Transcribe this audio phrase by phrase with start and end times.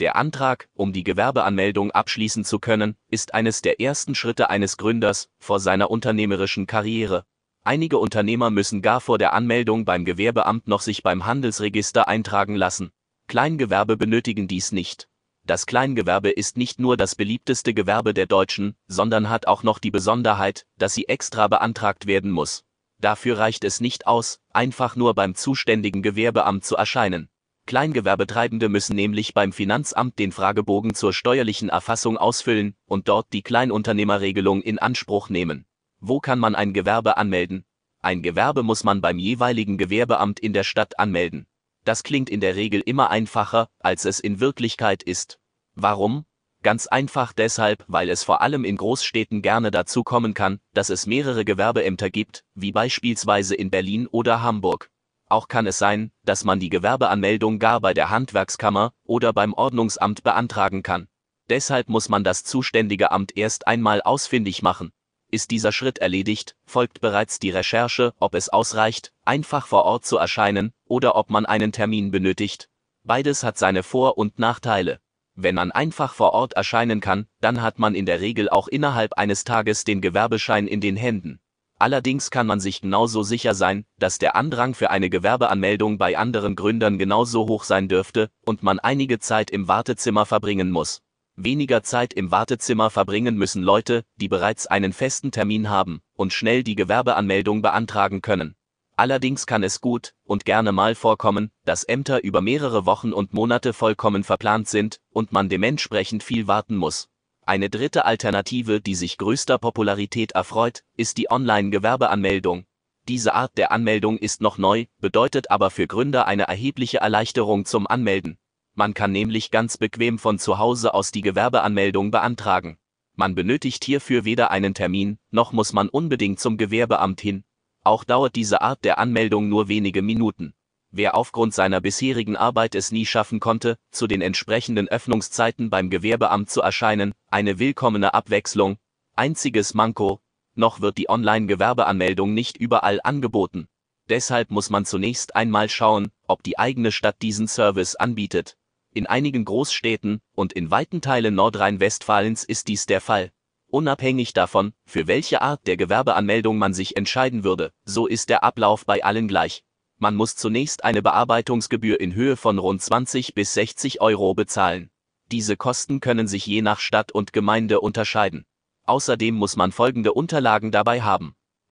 [0.00, 5.28] der Antrag, um die Gewerbeanmeldung abschließen zu können, ist eines der ersten Schritte eines Gründers
[5.38, 7.24] vor seiner unternehmerischen Karriere.
[7.62, 12.90] Einige Unternehmer müssen gar vor der Anmeldung beim Gewerbeamt noch sich beim Handelsregister eintragen lassen.
[13.28, 15.08] Kleingewerbe benötigen dies nicht.
[15.44, 19.90] Das Kleingewerbe ist nicht nur das beliebteste Gewerbe der Deutschen, sondern hat auch noch die
[19.90, 22.64] Besonderheit, dass sie extra beantragt werden muss.
[22.98, 27.29] Dafür reicht es nicht aus, einfach nur beim zuständigen Gewerbeamt zu erscheinen.
[27.70, 34.60] Kleingewerbetreibende müssen nämlich beim Finanzamt den Fragebogen zur steuerlichen Erfassung ausfüllen und dort die Kleinunternehmerregelung
[34.60, 35.66] in Anspruch nehmen.
[36.00, 37.64] Wo kann man ein Gewerbe anmelden?
[38.00, 41.46] Ein Gewerbe muss man beim jeweiligen Gewerbeamt in der Stadt anmelden.
[41.84, 45.38] Das klingt in der Regel immer einfacher, als es in Wirklichkeit ist.
[45.76, 46.24] Warum?
[46.64, 51.06] Ganz einfach deshalb, weil es vor allem in Großstädten gerne dazu kommen kann, dass es
[51.06, 54.90] mehrere Gewerbeämter gibt, wie beispielsweise in Berlin oder Hamburg.
[55.30, 60.24] Auch kann es sein, dass man die Gewerbeanmeldung gar bei der Handwerkskammer oder beim Ordnungsamt
[60.24, 61.06] beantragen kann.
[61.48, 64.92] Deshalb muss man das zuständige Amt erst einmal ausfindig machen.
[65.30, 70.16] Ist dieser Schritt erledigt, folgt bereits die Recherche, ob es ausreicht, einfach vor Ort zu
[70.16, 72.68] erscheinen oder ob man einen Termin benötigt.
[73.04, 74.98] Beides hat seine Vor- und Nachteile.
[75.36, 79.12] Wenn man einfach vor Ort erscheinen kann, dann hat man in der Regel auch innerhalb
[79.12, 81.40] eines Tages den Gewerbeschein in den Händen.
[81.80, 86.54] Allerdings kann man sich genauso sicher sein, dass der Andrang für eine Gewerbeanmeldung bei anderen
[86.54, 91.00] Gründern genauso hoch sein dürfte und man einige Zeit im Wartezimmer verbringen muss.
[91.36, 96.64] Weniger Zeit im Wartezimmer verbringen müssen Leute, die bereits einen festen Termin haben und schnell
[96.64, 98.56] die Gewerbeanmeldung beantragen können.
[98.96, 103.72] Allerdings kann es gut und gerne mal vorkommen, dass Ämter über mehrere Wochen und Monate
[103.72, 107.08] vollkommen verplant sind und man dementsprechend viel warten muss.
[107.46, 112.64] Eine dritte Alternative, die sich größter Popularität erfreut, ist die Online-Gewerbeanmeldung.
[113.08, 117.86] Diese Art der Anmeldung ist noch neu, bedeutet aber für Gründer eine erhebliche Erleichterung zum
[117.86, 118.38] Anmelden.
[118.74, 122.78] Man kann nämlich ganz bequem von zu Hause aus die Gewerbeanmeldung beantragen.
[123.16, 127.44] Man benötigt hierfür weder einen Termin, noch muss man unbedingt zum Gewerbeamt hin.
[127.82, 130.54] Auch dauert diese Art der Anmeldung nur wenige Minuten.
[130.92, 136.50] Wer aufgrund seiner bisherigen Arbeit es nie schaffen konnte, zu den entsprechenden Öffnungszeiten beim Gewerbeamt
[136.50, 138.76] zu erscheinen, eine willkommene Abwechslung.
[139.14, 140.20] Einziges Manko,
[140.54, 143.68] noch wird die Online-Gewerbeanmeldung nicht überall angeboten.
[144.08, 148.56] Deshalb muss man zunächst einmal schauen, ob die eigene Stadt diesen Service anbietet.
[148.92, 153.30] In einigen Großstädten und in weiten Teilen Nordrhein-Westfalens ist dies der Fall.
[153.68, 158.84] Unabhängig davon, für welche Art der Gewerbeanmeldung man sich entscheiden würde, so ist der Ablauf
[158.84, 159.62] bei allen gleich.
[160.00, 164.90] Man muss zunächst eine Bearbeitungsgebühr in Höhe von rund 20 bis 60 Euro bezahlen.
[165.30, 168.46] Diese Kosten können sich je nach Stadt und Gemeinde unterscheiden.
[168.86, 171.36] Außerdem muss man folgende Unterlagen dabei haben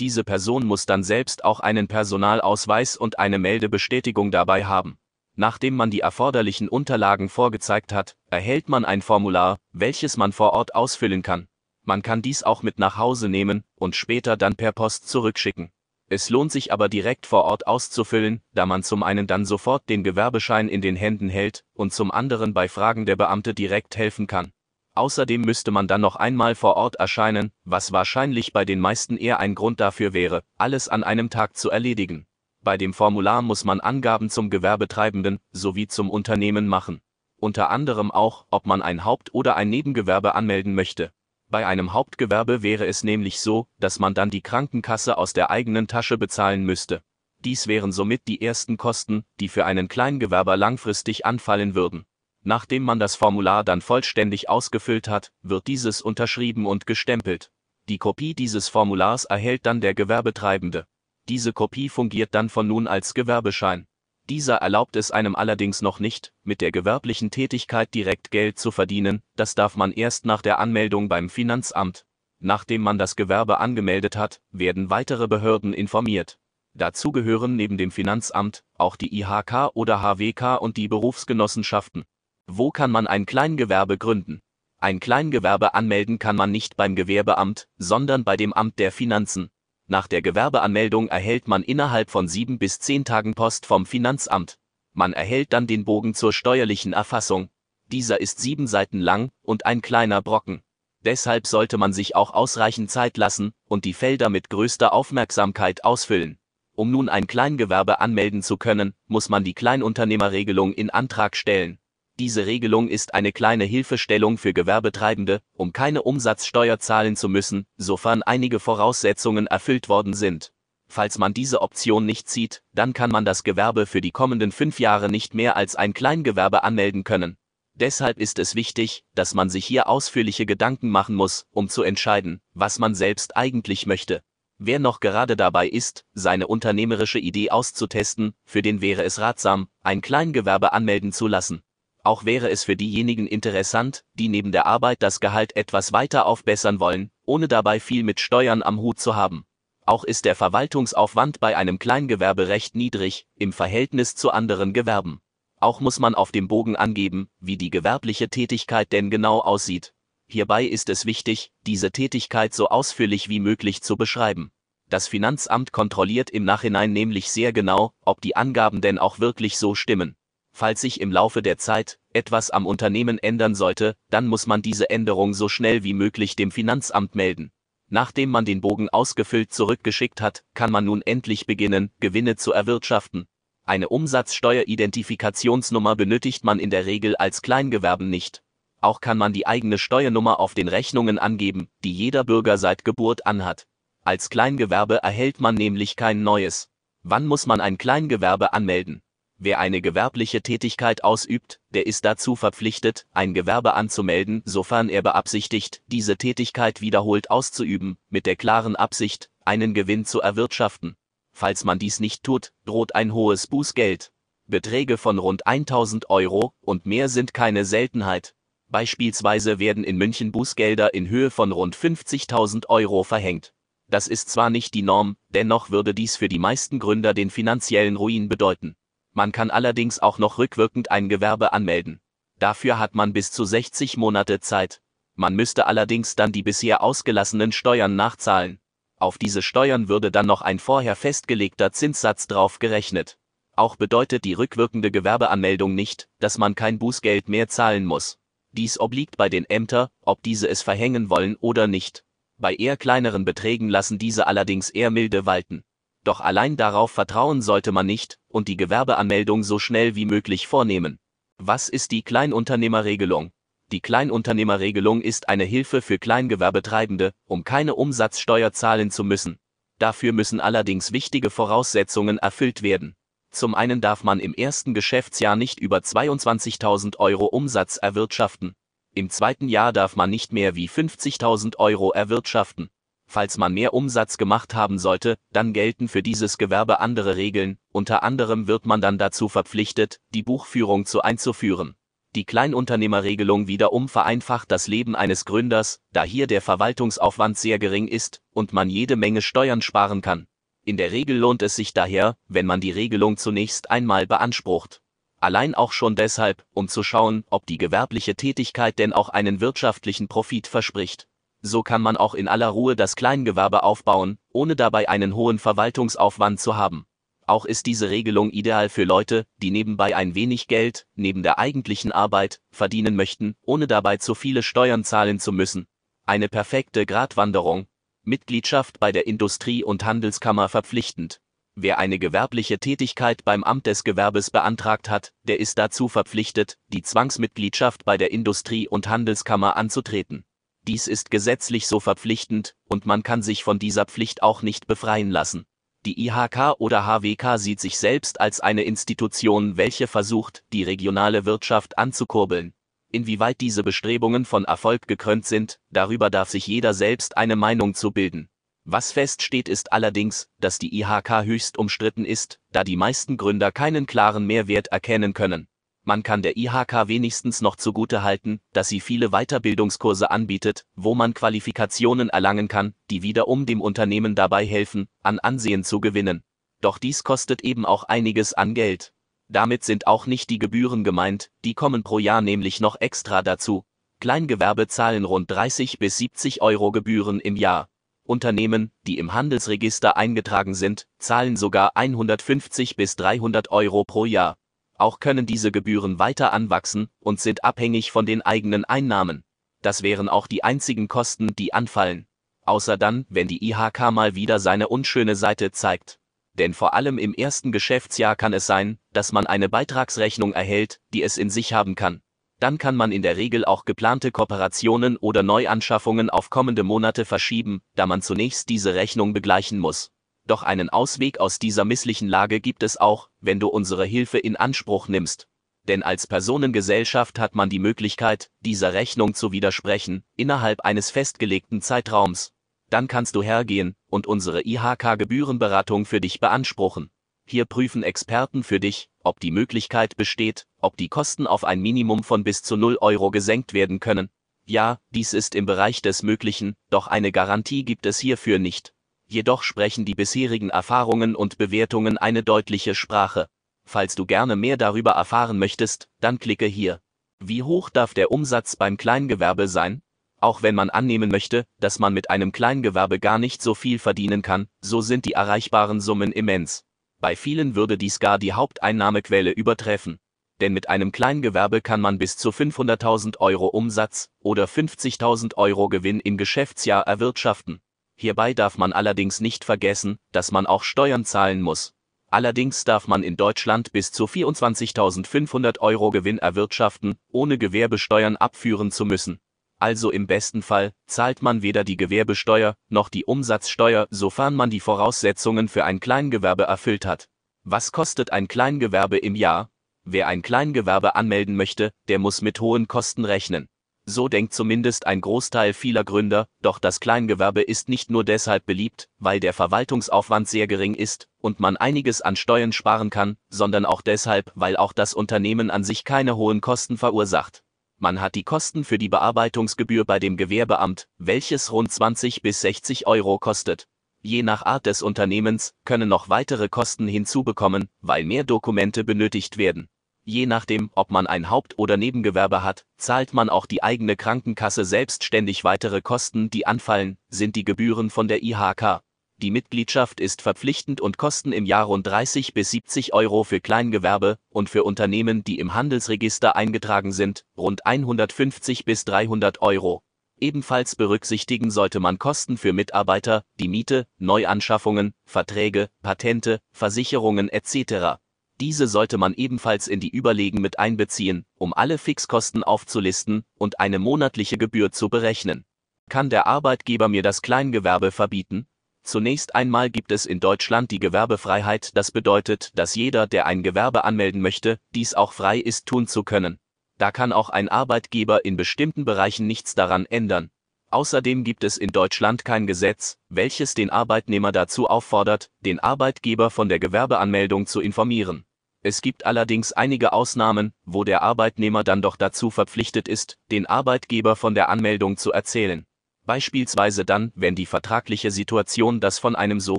[0.00, 4.98] diese Person muss dann selbst auch einen Personalausweis und eine Meldebestätigung dabei haben.
[5.36, 10.74] Nachdem man die erforderlichen Unterlagen vorgezeigt hat, erhält man ein Formular, welches man vor Ort
[10.74, 11.48] ausfüllen kann.
[11.82, 15.70] Man kann dies auch mit nach Hause nehmen und später dann per Post zurückschicken.
[16.08, 20.04] Es lohnt sich aber direkt vor Ort auszufüllen, da man zum einen dann sofort den
[20.04, 24.52] Gewerbeschein in den Händen hält und zum anderen bei Fragen der Beamte direkt helfen kann.
[24.94, 29.40] Außerdem müsste man dann noch einmal vor Ort erscheinen, was wahrscheinlich bei den meisten eher
[29.40, 32.26] ein Grund dafür wäre, alles an einem Tag zu erledigen.
[32.62, 37.00] Bei dem Formular muss man Angaben zum Gewerbetreibenden sowie zum Unternehmen machen.
[37.36, 41.12] Unter anderem auch, ob man ein Haupt- oder ein Nebengewerbe anmelden möchte.
[41.50, 45.88] Bei einem Hauptgewerbe wäre es nämlich so, dass man dann die Krankenkasse aus der eigenen
[45.88, 47.02] Tasche bezahlen müsste.
[47.40, 52.06] Dies wären somit die ersten Kosten, die für einen Kleingewerber langfristig anfallen würden.
[52.46, 57.50] Nachdem man das Formular dann vollständig ausgefüllt hat, wird dieses unterschrieben und gestempelt.
[57.88, 60.86] Die Kopie dieses Formulars erhält dann der Gewerbetreibende.
[61.28, 63.86] Diese Kopie fungiert dann von nun als Gewerbeschein.
[64.28, 69.22] Dieser erlaubt es einem allerdings noch nicht, mit der gewerblichen Tätigkeit direkt Geld zu verdienen,
[69.36, 72.04] das darf man erst nach der Anmeldung beim Finanzamt.
[72.40, 76.38] Nachdem man das Gewerbe angemeldet hat, werden weitere Behörden informiert.
[76.74, 82.04] Dazu gehören neben dem Finanzamt auch die IHK oder HWK und die Berufsgenossenschaften.
[82.46, 84.40] Wo kann man ein Kleingewerbe gründen?
[84.78, 89.50] Ein Kleingewerbe anmelden kann man nicht beim Gewerbeamt, sondern bei dem Amt der Finanzen.
[89.88, 94.58] Nach der Gewerbeanmeldung erhält man innerhalb von sieben bis zehn Tagen Post vom Finanzamt.
[94.92, 97.48] Man erhält dann den Bogen zur steuerlichen Erfassung.
[97.90, 100.62] Dieser ist sieben Seiten lang und ein kleiner Brocken.
[101.00, 106.38] Deshalb sollte man sich auch ausreichend Zeit lassen und die Felder mit größter Aufmerksamkeit ausfüllen.
[106.72, 111.78] Um nun ein Kleingewerbe anmelden zu können, muss man die Kleinunternehmerregelung in Antrag stellen.
[112.20, 118.22] Diese Regelung ist eine kleine Hilfestellung für Gewerbetreibende, um keine Umsatzsteuer zahlen zu müssen, sofern
[118.22, 120.52] einige Voraussetzungen erfüllt worden sind.
[120.86, 124.78] Falls man diese Option nicht zieht, dann kann man das Gewerbe für die kommenden fünf
[124.78, 127.36] Jahre nicht mehr als ein Kleingewerbe anmelden können.
[127.74, 132.40] Deshalb ist es wichtig, dass man sich hier ausführliche Gedanken machen muss, um zu entscheiden,
[132.52, 134.22] was man selbst eigentlich möchte.
[134.58, 140.00] Wer noch gerade dabei ist, seine unternehmerische Idee auszutesten, für den wäre es ratsam, ein
[140.00, 141.64] Kleingewerbe anmelden zu lassen.
[142.04, 146.78] Auch wäre es für diejenigen interessant, die neben der Arbeit das Gehalt etwas weiter aufbessern
[146.78, 149.46] wollen, ohne dabei viel mit Steuern am Hut zu haben.
[149.86, 155.22] Auch ist der Verwaltungsaufwand bei einem Kleingewerbe recht niedrig, im Verhältnis zu anderen Gewerben.
[155.60, 159.94] Auch muss man auf dem Bogen angeben, wie die gewerbliche Tätigkeit denn genau aussieht.
[160.26, 164.52] Hierbei ist es wichtig, diese Tätigkeit so ausführlich wie möglich zu beschreiben.
[164.90, 169.74] Das Finanzamt kontrolliert im Nachhinein nämlich sehr genau, ob die Angaben denn auch wirklich so
[169.74, 170.16] stimmen.
[170.56, 174.88] Falls sich im Laufe der Zeit etwas am Unternehmen ändern sollte, dann muss man diese
[174.88, 177.50] Änderung so schnell wie möglich dem Finanzamt melden.
[177.90, 183.26] Nachdem man den Bogen ausgefüllt zurückgeschickt hat, kann man nun endlich beginnen, Gewinne zu erwirtschaften.
[183.64, 188.44] Eine Umsatzsteueridentifikationsnummer benötigt man in der Regel als Kleingewerben nicht.
[188.80, 193.26] Auch kann man die eigene Steuernummer auf den Rechnungen angeben, die jeder Bürger seit Geburt
[193.26, 193.66] anhat.
[194.04, 196.68] Als Kleingewerbe erhält man nämlich kein neues.
[197.02, 199.02] Wann muss man ein Kleingewerbe anmelden?
[199.38, 205.82] Wer eine gewerbliche Tätigkeit ausübt, der ist dazu verpflichtet, ein Gewerbe anzumelden, sofern er beabsichtigt,
[205.86, 210.96] diese Tätigkeit wiederholt auszuüben, mit der klaren Absicht, einen Gewinn zu erwirtschaften.
[211.32, 214.12] Falls man dies nicht tut, droht ein hohes Bußgeld.
[214.46, 218.34] Beträge von rund 1000 Euro und mehr sind keine Seltenheit.
[218.68, 223.52] Beispielsweise werden in München Bußgelder in Höhe von rund 50.000 Euro verhängt.
[223.88, 227.96] Das ist zwar nicht die Norm, dennoch würde dies für die meisten Gründer den finanziellen
[227.96, 228.76] Ruin bedeuten.
[229.14, 232.00] Man kann allerdings auch noch rückwirkend ein Gewerbe anmelden.
[232.38, 234.82] Dafür hat man bis zu 60 Monate Zeit.
[235.14, 238.58] Man müsste allerdings dann die bisher ausgelassenen Steuern nachzahlen.
[238.98, 243.16] Auf diese Steuern würde dann noch ein vorher festgelegter Zinssatz drauf gerechnet.
[243.56, 248.18] Auch bedeutet die rückwirkende Gewerbeanmeldung nicht, dass man kein Bußgeld mehr zahlen muss.
[248.50, 252.04] Dies obliegt bei den Ämtern, ob diese es verhängen wollen oder nicht.
[252.36, 255.62] Bei eher kleineren Beträgen lassen diese allerdings eher milde walten.
[256.04, 260.98] Doch allein darauf vertrauen sollte man nicht und die Gewerbeanmeldung so schnell wie möglich vornehmen.
[261.38, 263.32] Was ist die Kleinunternehmerregelung?
[263.72, 269.38] Die Kleinunternehmerregelung ist eine Hilfe für Kleingewerbetreibende, um keine Umsatzsteuer zahlen zu müssen.
[269.78, 272.94] Dafür müssen allerdings wichtige Voraussetzungen erfüllt werden.
[273.30, 278.54] Zum einen darf man im ersten Geschäftsjahr nicht über 22.000 Euro Umsatz erwirtschaften.
[278.94, 282.68] Im zweiten Jahr darf man nicht mehr wie 50.000 Euro erwirtschaften.
[283.14, 288.02] Falls man mehr Umsatz gemacht haben sollte, dann gelten für dieses Gewerbe andere Regeln, unter
[288.02, 291.76] anderem wird man dann dazu verpflichtet, die Buchführung zu einzuführen.
[292.16, 298.20] Die Kleinunternehmerregelung wiederum vereinfacht das Leben eines Gründers, da hier der Verwaltungsaufwand sehr gering ist
[298.32, 300.26] und man jede Menge Steuern sparen kann.
[300.64, 304.82] In der Regel lohnt es sich daher, wenn man die Regelung zunächst einmal beansprucht.
[305.20, 310.08] Allein auch schon deshalb, um zu schauen, ob die gewerbliche Tätigkeit denn auch einen wirtschaftlichen
[310.08, 311.06] Profit verspricht.
[311.46, 316.40] So kann man auch in aller Ruhe das Kleingewerbe aufbauen, ohne dabei einen hohen Verwaltungsaufwand
[316.40, 316.86] zu haben.
[317.26, 321.92] Auch ist diese Regelung ideal für Leute, die nebenbei ein wenig Geld, neben der eigentlichen
[321.92, 325.66] Arbeit, verdienen möchten, ohne dabei zu viele Steuern zahlen zu müssen.
[326.06, 327.66] Eine perfekte Gratwanderung.
[328.04, 331.20] Mitgliedschaft bei der Industrie- und Handelskammer verpflichtend.
[331.56, 336.80] Wer eine gewerbliche Tätigkeit beim Amt des Gewerbes beantragt hat, der ist dazu verpflichtet, die
[336.80, 340.24] Zwangsmitgliedschaft bei der Industrie- und Handelskammer anzutreten.
[340.66, 345.10] Dies ist gesetzlich so verpflichtend, und man kann sich von dieser Pflicht auch nicht befreien
[345.10, 345.44] lassen.
[345.84, 351.76] Die IHK oder HWK sieht sich selbst als eine Institution, welche versucht, die regionale Wirtschaft
[351.76, 352.54] anzukurbeln.
[352.90, 357.90] Inwieweit diese Bestrebungen von Erfolg gekrönt sind, darüber darf sich jeder selbst eine Meinung zu
[357.90, 358.30] bilden.
[358.64, 363.84] Was feststeht ist allerdings, dass die IHK höchst umstritten ist, da die meisten Gründer keinen
[363.84, 365.48] klaren Mehrwert erkennen können.
[365.86, 371.12] Man kann der IHK wenigstens noch zugute halten, dass sie viele Weiterbildungskurse anbietet, wo man
[371.12, 376.22] Qualifikationen erlangen kann, die wiederum dem Unternehmen dabei helfen, an Ansehen zu gewinnen.
[376.62, 378.94] Doch dies kostet eben auch einiges an Geld.
[379.28, 383.64] Damit sind auch nicht die Gebühren gemeint, die kommen pro Jahr nämlich noch extra dazu.
[384.00, 387.68] Kleingewerbe zahlen rund 30 bis 70 Euro Gebühren im Jahr.
[388.04, 394.36] Unternehmen, die im Handelsregister eingetragen sind, zahlen sogar 150 bis 300 Euro pro Jahr.
[394.76, 399.24] Auch können diese Gebühren weiter anwachsen und sind abhängig von den eigenen Einnahmen.
[399.62, 402.06] Das wären auch die einzigen Kosten, die anfallen.
[402.44, 405.98] Außer dann, wenn die IHK mal wieder seine unschöne Seite zeigt.
[406.34, 411.02] Denn vor allem im ersten Geschäftsjahr kann es sein, dass man eine Beitragsrechnung erhält, die
[411.02, 412.02] es in sich haben kann.
[412.40, 417.62] Dann kann man in der Regel auch geplante Kooperationen oder Neuanschaffungen auf kommende Monate verschieben,
[417.76, 419.92] da man zunächst diese Rechnung begleichen muss.
[420.26, 424.36] Doch einen Ausweg aus dieser misslichen Lage gibt es auch, wenn du unsere Hilfe in
[424.36, 425.28] Anspruch nimmst.
[425.68, 432.32] Denn als Personengesellschaft hat man die Möglichkeit, dieser Rechnung zu widersprechen, innerhalb eines festgelegten Zeitraums.
[432.70, 436.90] Dann kannst du hergehen und unsere IHK-Gebührenberatung für dich beanspruchen.
[437.26, 442.02] Hier prüfen Experten für dich, ob die Möglichkeit besteht, ob die Kosten auf ein Minimum
[442.02, 444.08] von bis zu 0 Euro gesenkt werden können.
[444.46, 448.73] Ja, dies ist im Bereich des Möglichen, doch eine Garantie gibt es hierfür nicht
[449.06, 453.26] jedoch sprechen die bisherigen Erfahrungen und Bewertungen eine deutliche Sprache.
[453.66, 456.80] Falls du gerne mehr darüber erfahren möchtest, dann klicke hier.
[457.20, 459.82] Wie hoch darf der Umsatz beim Kleingewerbe sein?
[460.20, 464.22] Auch wenn man annehmen möchte, dass man mit einem Kleingewerbe gar nicht so viel verdienen
[464.22, 466.64] kann, so sind die erreichbaren Summen immens.
[467.00, 469.98] Bei vielen würde dies gar die Haupteinnahmequelle übertreffen.
[470.40, 476.00] Denn mit einem Kleingewerbe kann man bis zu 500.000 Euro Umsatz oder 50.000 Euro Gewinn
[476.00, 477.60] im Geschäftsjahr erwirtschaften.
[477.96, 481.74] Hierbei darf man allerdings nicht vergessen, dass man auch Steuern zahlen muss.
[482.10, 488.84] Allerdings darf man in Deutschland bis zu 24.500 Euro Gewinn erwirtschaften, ohne Gewerbesteuern abführen zu
[488.84, 489.18] müssen.
[489.58, 494.60] Also im besten Fall zahlt man weder die Gewerbesteuer noch die Umsatzsteuer, sofern man die
[494.60, 497.08] Voraussetzungen für ein Kleingewerbe erfüllt hat.
[497.44, 499.50] Was kostet ein Kleingewerbe im Jahr?
[499.84, 503.48] Wer ein Kleingewerbe anmelden möchte, der muss mit hohen Kosten rechnen.
[503.86, 508.88] So denkt zumindest ein Großteil vieler Gründer, doch das Kleingewerbe ist nicht nur deshalb beliebt,
[508.98, 513.82] weil der Verwaltungsaufwand sehr gering ist und man einiges an Steuern sparen kann, sondern auch
[513.82, 517.44] deshalb, weil auch das Unternehmen an sich keine hohen Kosten verursacht.
[517.78, 522.86] Man hat die Kosten für die Bearbeitungsgebühr bei dem Gewerbeamt, welches rund 20 bis 60
[522.86, 523.68] Euro kostet.
[524.00, 529.68] Je nach Art des Unternehmens können noch weitere Kosten hinzubekommen, weil mehr Dokumente benötigt werden.
[530.06, 534.66] Je nachdem, ob man ein Haupt- oder Nebengewerbe hat, zahlt man auch die eigene Krankenkasse
[534.66, 538.82] selbstständig weitere Kosten, die anfallen, sind die Gebühren von der IHK.
[539.16, 544.18] Die Mitgliedschaft ist verpflichtend und kosten im Jahr rund 30 bis 70 Euro für Kleingewerbe
[544.28, 549.82] und für Unternehmen, die im Handelsregister eingetragen sind, rund 150 bis 300 Euro.
[550.20, 557.98] Ebenfalls berücksichtigen sollte man Kosten für Mitarbeiter, die Miete, Neuanschaffungen, Verträge, Patente, Versicherungen etc.
[558.44, 563.78] Diese sollte man ebenfalls in die Überlegen mit einbeziehen, um alle Fixkosten aufzulisten und eine
[563.78, 565.46] monatliche Gebühr zu berechnen.
[565.88, 568.46] Kann der Arbeitgeber mir das Kleingewerbe verbieten?
[568.82, 573.82] Zunächst einmal gibt es in Deutschland die Gewerbefreiheit, das bedeutet, dass jeder, der ein Gewerbe
[573.84, 576.38] anmelden möchte, dies auch frei ist tun zu können.
[576.76, 580.30] Da kann auch ein Arbeitgeber in bestimmten Bereichen nichts daran ändern.
[580.70, 586.50] Außerdem gibt es in Deutschland kein Gesetz, welches den Arbeitnehmer dazu auffordert, den Arbeitgeber von
[586.50, 588.26] der Gewerbeanmeldung zu informieren.
[588.66, 594.16] Es gibt allerdings einige Ausnahmen, wo der Arbeitnehmer dann doch dazu verpflichtet ist, den Arbeitgeber
[594.16, 595.66] von der Anmeldung zu erzählen.
[596.06, 599.58] Beispielsweise dann, wenn die vertragliche Situation das von einem so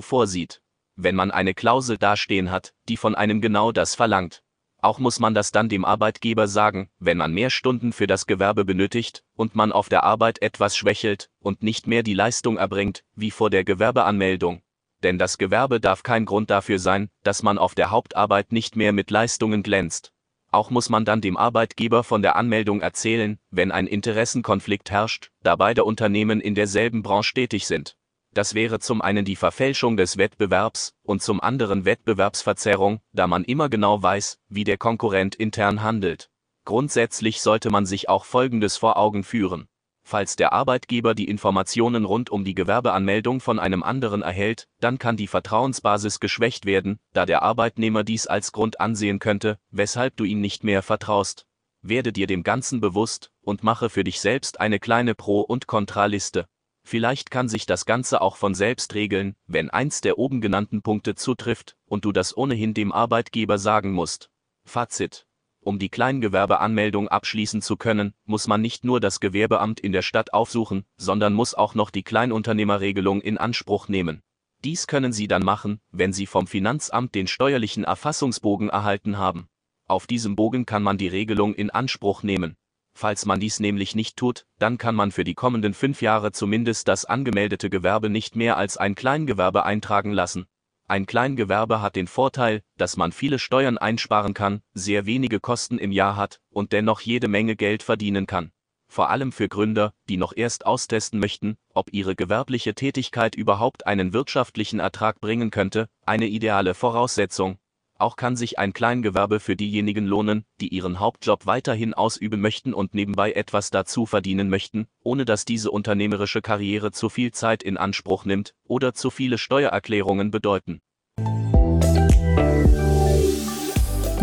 [0.00, 0.60] vorsieht.
[0.96, 4.42] Wenn man eine Klausel dastehen hat, die von einem genau das verlangt.
[4.82, 8.64] Auch muss man das dann dem Arbeitgeber sagen, wenn man mehr Stunden für das Gewerbe
[8.64, 13.30] benötigt und man auf der Arbeit etwas schwächelt und nicht mehr die Leistung erbringt, wie
[13.30, 14.62] vor der Gewerbeanmeldung.
[15.02, 18.92] Denn das Gewerbe darf kein Grund dafür sein, dass man auf der Hauptarbeit nicht mehr
[18.92, 20.12] mit Leistungen glänzt.
[20.50, 25.56] Auch muss man dann dem Arbeitgeber von der Anmeldung erzählen, wenn ein Interessenkonflikt herrscht, da
[25.56, 27.96] beide Unternehmen in derselben Branche tätig sind.
[28.32, 33.68] Das wäre zum einen die Verfälschung des Wettbewerbs und zum anderen Wettbewerbsverzerrung, da man immer
[33.68, 36.30] genau weiß, wie der Konkurrent intern handelt.
[36.64, 39.68] Grundsätzlich sollte man sich auch Folgendes vor Augen führen.
[40.08, 45.16] Falls der Arbeitgeber die Informationen rund um die Gewerbeanmeldung von einem anderen erhält, dann kann
[45.16, 50.40] die Vertrauensbasis geschwächt werden, da der Arbeitnehmer dies als Grund ansehen könnte, weshalb du ihm
[50.40, 51.48] nicht mehr vertraust.
[51.82, 56.46] Werde dir dem Ganzen bewusst und mache für dich selbst eine kleine Pro- und Kontraliste.
[56.84, 61.16] Vielleicht kann sich das Ganze auch von selbst regeln, wenn eins der oben genannten Punkte
[61.16, 64.30] zutrifft und du das ohnehin dem Arbeitgeber sagen musst.
[64.64, 65.25] Fazit.
[65.66, 70.32] Um die Kleingewerbeanmeldung abschließen zu können, muss man nicht nur das Gewerbeamt in der Stadt
[70.32, 74.22] aufsuchen, sondern muss auch noch die Kleinunternehmerregelung in Anspruch nehmen.
[74.62, 79.48] Dies können Sie dann machen, wenn Sie vom Finanzamt den steuerlichen Erfassungsbogen erhalten haben.
[79.88, 82.54] Auf diesem Bogen kann man die Regelung in Anspruch nehmen.
[82.94, 86.86] Falls man dies nämlich nicht tut, dann kann man für die kommenden fünf Jahre zumindest
[86.86, 90.46] das angemeldete Gewerbe nicht mehr als ein Kleingewerbe eintragen lassen.
[90.88, 95.90] Ein Kleingewerbe hat den Vorteil, dass man viele Steuern einsparen kann, sehr wenige Kosten im
[95.90, 98.52] Jahr hat und dennoch jede Menge Geld verdienen kann.
[98.86, 104.12] Vor allem für Gründer, die noch erst austesten möchten, ob ihre gewerbliche Tätigkeit überhaupt einen
[104.12, 107.58] wirtschaftlichen Ertrag bringen könnte, eine ideale Voraussetzung.
[107.98, 112.92] Auch kann sich ein Kleingewerbe für diejenigen lohnen, die ihren Hauptjob weiterhin ausüben möchten und
[112.94, 118.26] nebenbei etwas dazu verdienen möchten, ohne dass diese unternehmerische Karriere zu viel Zeit in Anspruch
[118.26, 120.82] nimmt oder zu viele Steuererklärungen bedeuten.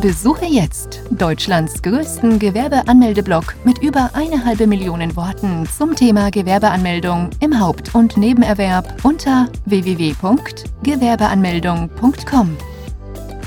[0.01, 7.57] Besuche jetzt Deutschlands größten Gewerbeanmeldeblock mit über eine halbe Million Worten zum Thema Gewerbeanmeldung im
[7.57, 12.57] Haupt- und Nebenerwerb unter www.gewerbeanmeldung.com.